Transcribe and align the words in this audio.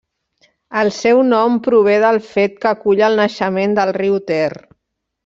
El 0.83 0.87
seu 0.99 1.19
nom 1.27 1.59
prové 1.67 1.97
del 2.03 2.17
fet 2.29 2.57
que 2.63 2.71
acull 2.71 3.05
el 3.09 3.19
naixement 3.21 3.77
del 3.81 3.93
riu 3.99 4.17
Ter. 4.33 4.49